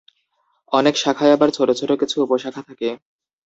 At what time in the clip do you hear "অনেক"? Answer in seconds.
0.71-0.95